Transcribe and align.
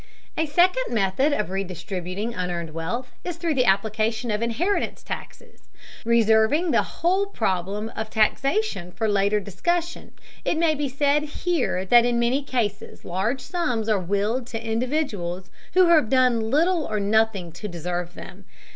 A 0.35 0.47
second 0.47 0.91
method 0.95 1.31
of 1.31 1.51
redistributing 1.51 2.33
unearned 2.33 2.71
wealth 2.73 3.11
is 3.23 3.37
through 3.37 3.53
the 3.53 3.65
application 3.65 4.31
of 4.31 4.41
inheritance 4.41 5.03
taxes. 5.03 5.69
Reserving 6.05 6.71
the 6.71 6.81
whole 6.81 7.27
problem 7.27 7.89
of 7.95 8.09
taxation 8.09 8.91
for 8.91 9.07
later 9.07 9.39
discussion, 9.39 10.11
[Footnote: 10.11 10.17
See 10.17 10.25
Chapter 10.25 10.49
XXXII.] 10.49 10.51
it 10.51 10.57
may 10.57 10.75
be 10.75 10.89
said 10.89 11.23
here 11.45 11.85
that 11.85 12.03
in 12.05 12.17
many 12.19 12.41
cases 12.41 13.05
large 13.05 13.41
sums 13.41 13.87
are 13.87 13.99
willed 13.99 14.47
to 14.47 14.65
individuals 14.65 15.51
who 15.75 15.85
have 15.89 16.09
done 16.09 16.49
little 16.49 16.85
or 16.87 16.99
nothing 16.99 17.51
to 17.51 17.67
deserve 17.67 18.15
them. 18.15 18.45